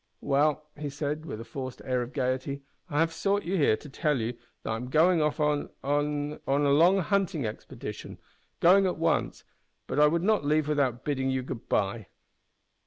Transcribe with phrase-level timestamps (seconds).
[0.21, 3.87] "Well," he said, with a forced air of gaiety, "I have sought you here to
[3.87, 8.17] tell you that I am going off on on a long hunting expedition.
[8.61, 9.43] Going at once
[9.85, 12.07] but I would not leave without bidding you good bye."